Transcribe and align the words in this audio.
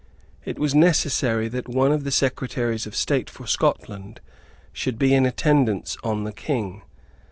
It 0.45 0.57
was 0.57 0.73
necessary 0.73 1.47
that 1.49 1.69
one 1.69 1.91
of 1.91 2.05
the 2.05 2.09
Secretaries 2.09 2.87
of 2.87 2.95
State 2.95 3.29
for 3.29 3.45
Scotland 3.45 4.19
should 4.73 4.97
be 4.97 5.13
in 5.13 5.27
attendance 5.27 5.95
on 6.03 6.23
the 6.23 6.33
King. 6.33 6.81